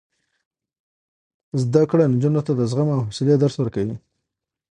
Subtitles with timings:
[1.61, 3.95] زده کړه نجونو ته د زغم او حوصلې درس ورکوي.